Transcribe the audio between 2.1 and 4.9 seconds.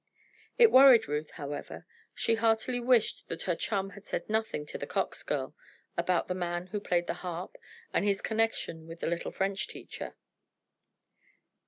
She heartily wished that her chum had said nothing to the